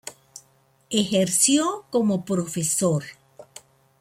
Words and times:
Ejerció 0.89 1.85
como 1.91 2.25
profesor. 2.25 3.03